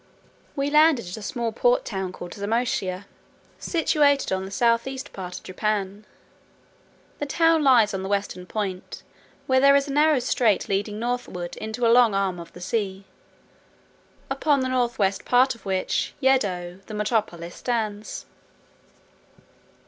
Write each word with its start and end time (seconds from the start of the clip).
We 0.55 0.71
landed 0.71 1.05
at 1.05 1.15
a 1.17 1.21
small 1.21 1.51
port 1.51 1.85
town 1.85 2.11
called 2.11 2.31
Xamoschi, 2.33 3.03
situated 3.59 4.31
on 4.31 4.45
the 4.45 4.49
south 4.49 4.87
east 4.87 5.13
part 5.13 5.37
of 5.37 5.43
Japan; 5.43 6.07
the 7.19 7.27
town 7.27 7.63
lies 7.63 7.93
on 7.93 8.01
the 8.01 8.09
western 8.09 8.47
point, 8.47 9.03
where 9.45 9.59
there 9.59 9.75
is 9.75 9.87
a 9.87 9.93
narrow 9.93 10.17
strait 10.17 10.67
leading 10.67 10.97
northward 10.97 11.55
into 11.57 11.85
a 11.85 11.93
long 11.93 12.15
arm 12.15 12.39
of 12.39 12.51
the 12.53 12.61
sea, 12.61 13.05
upon 14.27 14.61
the 14.61 14.69
north 14.69 14.97
west 14.97 15.23
part 15.23 15.53
of 15.53 15.67
which, 15.67 16.15
Yedo, 16.19 16.79
the 16.87 16.95
metropolis, 16.95 17.53
stands. 17.57 18.25